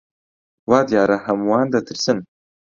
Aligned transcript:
وا 0.69 0.79
دیارە 0.89 1.17
هەمووان 1.25 1.67
دەترسن. 1.73 2.17